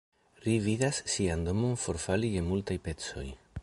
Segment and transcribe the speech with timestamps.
[0.45, 3.33] Ri vidas sian domon forfali je multaj pecoj.